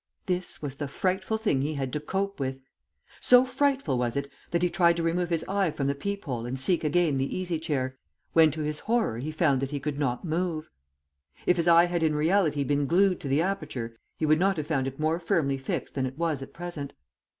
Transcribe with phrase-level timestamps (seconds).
[0.25, 2.63] This was the frightful thing he had to cope with!
[3.19, 6.43] So frightful was it that he tried to remove his eye from the peep hole,
[6.47, 7.99] and seek again the easy chair,
[8.33, 10.71] when to his horror he found that he could not move.
[11.45, 14.65] If his eye had in reality been glued to the aperture, he would not have
[14.65, 16.93] found it more firmly fixed than it was at present.